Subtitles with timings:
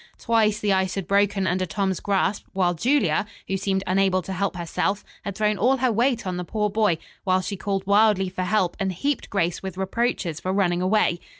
[0.17, 4.55] Twice the ice had broken under Tom's grasp, while Julia, who seemed unable to help
[4.55, 8.41] herself, had thrown all her weight on the poor boy, while she called wildly for
[8.41, 11.19] help and heaped Grace with reproaches for running away.